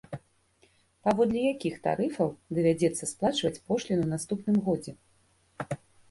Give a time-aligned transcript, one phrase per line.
[1.07, 4.95] Паводле якіх тарыфаў давядзецца сплачваць пошліну ў наступным годзе?